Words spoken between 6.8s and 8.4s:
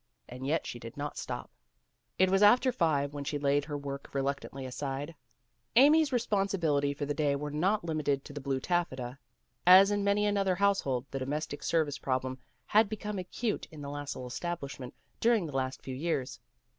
for the day were not limited to